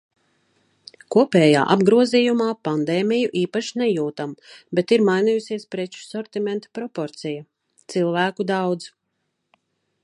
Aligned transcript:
Kopējā 1.15 1.65
apgrozījumā 1.75 2.47
pandēmiju 2.67 3.29
īpaši 3.41 3.75
nejūtam, 3.83 4.33
bet 4.79 4.95
ir 4.97 5.05
mainījusies 5.11 5.67
preču 5.77 6.03
sortimenta 6.09 6.75
proporcija. 6.79 7.47
Cilvēku 7.95 8.49
daudz. 8.57 8.91